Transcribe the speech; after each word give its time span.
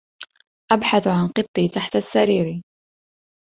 ابحث 0.71 1.07
عن 1.07 1.27
قطي 1.27 1.67
تحت 1.67 1.95
السرير. 1.95 2.61